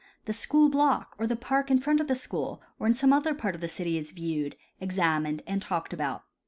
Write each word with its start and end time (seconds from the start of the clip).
The 0.25 0.33
school 0.33 0.67
block 0.67 1.13
or 1.19 1.27
the 1.27 1.35
park 1.35 1.69
in 1.69 1.77
front 1.79 2.01
of 2.01 2.07
the 2.07 2.15
school 2.15 2.59
or 2.79 2.87
in 2.87 2.95
some 2.95 3.13
other 3.13 3.35
part 3.35 3.53
of 3.53 3.61
the 3.61 3.67
city 3.67 3.99
is 3.99 4.13
viewed, 4.13 4.55
examined 4.79 5.43
and 5.45 5.61
talked 5.61 5.93
about. 5.93 6.23